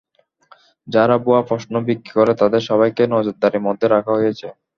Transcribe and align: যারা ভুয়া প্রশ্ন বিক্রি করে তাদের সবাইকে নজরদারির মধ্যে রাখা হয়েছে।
যারা 0.87 1.15
ভুয়া 1.23 1.41
প্রশ্ন 1.49 1.73
বিক্রি 1.87 2.11
করে 2.17 2.33
তাদের 2.41 2.61
সবাইকে 2.69 3.03
নজরদারির 3.13 3.65
মধ্যে 3.67 3.85
রাখা 3.87 4.13
হয়েছে। 4.17 4.47